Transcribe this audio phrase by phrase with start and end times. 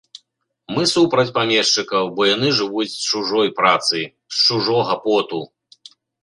[0.75, 5.41] Мы супроць памешчыкаў, бо яны жывуць з чужой працы, з чужога поту.